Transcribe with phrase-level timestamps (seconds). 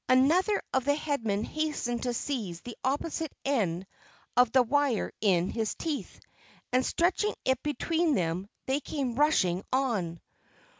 [0.09, 3.85] Another of the Headmen hastened to seize the opposite end
[4.35, 6.19] of the wire in his teeth
[6.73, 10.19] and, stretching it between them, they came rushing on.